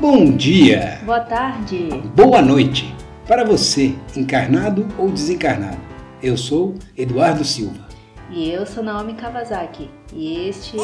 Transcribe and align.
Bom 0.00 0.36
dia, 0.36 1.00
Boa 1.04 1.20
tarde. 1.20 1.88
boa 2.14 2.42
noite 2.42 2.92
para 3.26 3.44
você, 3.44 3.94
encarnado 4.16 4.88
ou 4.98 5.10
desencarnado. 5.10 5.78
Eu 6.22 6.36
sou 6.36 6.74
Eduardo 6.96 7.44
Silva. 7.44 7.86
E 8.30 8.50
eu 8.50 8.66
sou 8.66 8.82
Naomi 8.82 9.14
Kawasaki. 9.14 9.88
E 10.12 10.48
este. 10.48 10.76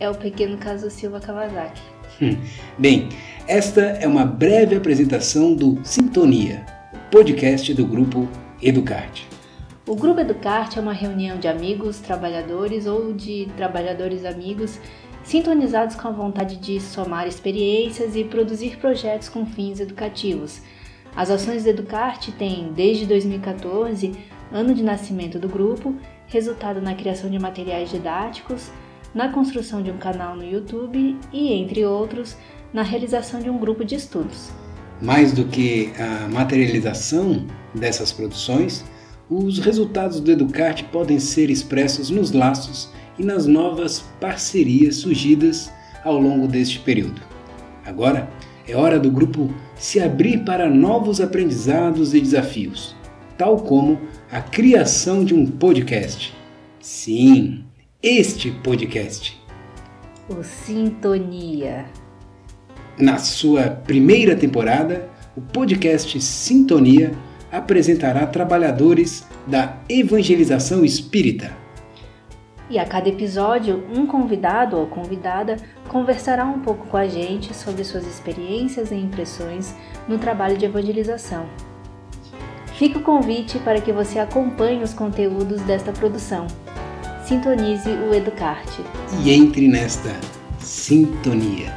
É 0.00 0.08
o 0.08 0.14
pequeno 0.14 0.56
caso 0.56 0.90
Silva 0.90 1.20
Kawasaki. 1.20 1.97
Bem, 2.76 3.08
esta 3.46 3.80
é 3.80 4.06
uma 4.06 4.24
breve 4.24 4.74
apresentação 4.74 5.54
do 5.54 5.78
Sintonia, 5.84 6.66
podcast 7.12 7.72
do 7.72 7.86
grupo 7.86 8.28
Educarte. 8.60 9.28
O 9.86 9.94
Grupo 9.94 10.20
Educarte 10.20 10.78
é 10.78 10.82
uma 10.82 10.92
reunião 10.92 11.38
de 11.38 11.46
amigos, 11.46 11.98
trabalhadores 11.98 12.86
ou 12.86 13.12
de 13.12 13.48
trabalhadores 13.56 14.24
amigos 14.24 14.80
sintonizados 15.22 15.94
com 15.94 16.08
a 16.08 16.12
vontade 16.12 16.56
de 16.56 16.80
somar 16.80 17.26
experiências 17.26 18.16
e 18.16 18.24
produzir 18.24 18.78
projetos 18.78 19.28
com 19.28 19.46
fins 19.46 19.78
educativos. 19.78 20.60
As 21.14 21.30
ações 21.30 21.64
do 21.64 21.70
Educarte 21.70 22.32
têm, 22.32 22.72
desde 22.74 23.06
2014, 23.06 24.12
ano 24.52 24.74
de 24.74 24.82
nascimento 24.82 25.38
do 25.38 25.48
grupo, 25.48 25.94
resultado 26.26 26.82
na 26.82 26.94
criação 26.94 27.30
de 27.30 27.38
materiais 27.38 27.90
didáticos, 27.90 28.70
na 29.14 29.30
construção 29.30 29.82
de 29.82 29.90
um 29.90 29.98
canal 29.98 30.36
no 30.36 30.44
YouTube 30.44 31.16
e, 31.32 31.52
entre 31.52 31.84
outros, 31.84 32.36
na 32.72 32.82
realização 32.82 33.40
de 33.40 33.48
um 33.48 33.58
grupo 33.58 33.84
de 33.84 33.94
estudos. 33.94 34.50
Mais 35.00 35.32
do 35.32 35.44
que 35.44 35.92
a 35.98 36.28
materialização 36.28 37.46
dessas 37.74 38.12
produções, 38.12 38.84
os 39.30 39.58
resultados 39.58 40.20
do 40.20 40.30
Educarte 40.30 40.84
podem 40.84 41.18
ser 41.18 41.50
expressos 41.50 42.10
nos 42.10 42.32
laços 42.32 42.90
e 43.18 43.24
nas 43.24 43.46
novas 43.46 44.00
parcerias 44.20 44.96
surgidas 44.96 45.70
ao 46.04 46.18
longo 46.18 46.48
deste 46.48 46.78
período. 46.80 47.20
Agora 47.84 48.28
é 48.66 48.76
hora 48.76 48.98
do 48.98 49.10
grupo 49.10 49.52
se 49.76 50.00
abrir 50.00 50.44
para 50.44 50.68
novos 50.68 51.20
aprendizados 51.20 52.14
e 52.14 52.20
desafios, 52.20 52.96
tal 53.36 53.58
como 53.58 53.98
a 54.30 54.40
criação 54.40 55.24
de 55.24 55.34
um 55.34 55.46
podcast. 55.46 56.34
Sim, 56.80 57.64
este 58.00 58.52
podcast. 58.52 59.36
O 60.28 60.44
Sintonia. 60.44 61.86
Na 62.96 63.18
sua 63.18 63.70
primeira 63.70 64.36
temporada, 64.36 65.10
o 65.36 65.40
podcast 65.40 66.20
Sintonia 66.20 67.12
apresentará 67.50 68.24
trabalhadores 68.24 69.26
da 69.48 69.78
evangelização 69.88 70.84
espírita. 70.84 71.52
E 72.70 72.78
a 72.78 72.86
cada 72.86 73.08
episódio, 73.08 73.84
um 73.92 74.06
convidado 74.06 74.76
ou 74.76 74.86
convidada 74.86 75.56
conversará 75.88 76.44
um 76.44 76.60
pouco 76.60 76.86
com 76.86 76.96
a 76.96 77.08
gente 77.08 77.52
sobre 77.52 77.82
suas 77.82 78.06
experiências 78.06 78.92
e 78.92 78.94
impressões 78.94 79.74
no 80.06 80.18
trabalho 80.18 80.56
de 80.56 80.66
evangelização. 80.66 81.48
Fica 82.74 83.00
o 83.00 83.02
convite 83.02 83.58
para 83.58 83.80
que 83.80 83.90
você 83.90 84.20
acompanhe 84.20 84.84
os 84.84 84.94
conteúdos 84.94 85.60
desta 85.62 85.90
produção. 85.90 86.46
Sintonize 87.28 87.90
o 87.90 88.14
Educarte. 88.14 88.82
E 89.22 89.30
entre 89.30 89.68
nesta 89.68 90.16
sintonia. 90.60 91.76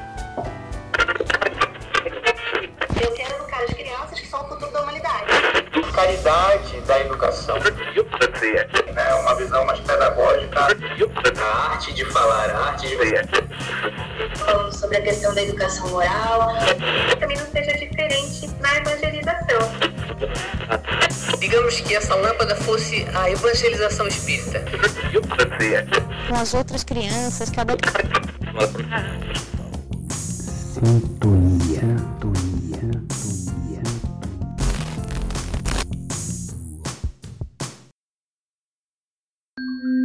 Eu 3.03 3.11
quero 3.11 3.35
educar 3.35 3.61
as 3.63 3.73
crianças 3.73 4.17
que 4.17 4.27
são 4.27 4.45
o 4.45 4.47
futuro 4.47 4.71
da 4.71 4.81
humanidade. 4.81 5.25
caridade 5.93 6.79
da 6.87 7.01
educação. 7.01 7.57
Né, 7.59 9.13
uma 9.15 9.35
visão 9.35 9.65
mais 9.65 9.81
pedagógica. 9.81 10.57
A 10.57 11.71
arte 11.71 11.93
de 11.95 12.05
falar, 12.05 12.49
a 12.49 12.67
arte 12.67 12.87
de 12.87 12.95
ver. 12.95 13.27
Falando 14.37 14.73
sobre 14.73 14.97
a 14.99 15.01
questão 15.01 15.35
da 15.35 15.43
educação 15.43 15.89
moral. 15.89 16.55
Também 17.19 17.35
não 17.35 17.45
seja 17.47 17.73
diferente 17.77 18.49
na 18.61 18.77
evangelização 18.77 19.60
digamos 21.51 21.81
que 21.81 21.93
essa 21.93 22.15
lâmpada 22.15 22.55
fosse 22.55 23.05
a 23.13 23.29
evangelização 23.29 24.07
espírita. 24.07 24.63
Com 26.29 26.35
as 26.35 26.53
outras 26.53 26.85
crianças, 26.85 27.49
cada. 27.49 27.75
Sintonia. 30.09 31.81
Sintonia. 32.21 32.91
Sintonia. 33.09 33.81
Sintonia. 39.49 40.00